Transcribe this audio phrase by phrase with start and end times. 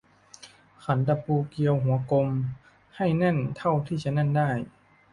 [0.83, 2.29] ขันตะปูเกลียวหัวกลม
[2.97, 4.49] ให้แน่นเท่าที่จะแน่นได้